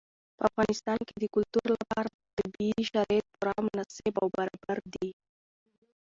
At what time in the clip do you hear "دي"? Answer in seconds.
4.93-5.09